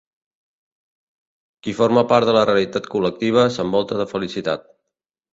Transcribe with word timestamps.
Qui 1.67 1.73
forma 1.79 2.03
part 2.13 2.29
de 2.29 2.33
la 2.37 2.45
realitat 2.51 2.87
col·lectiva 2.93 3.43
s'envolta 3.57 3.99
de 4.01 4.07
felicitat. 4.15 4.65